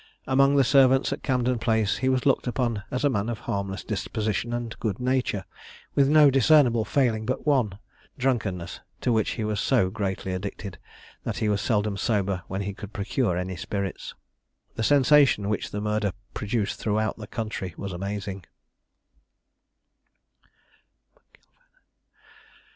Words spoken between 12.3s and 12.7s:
when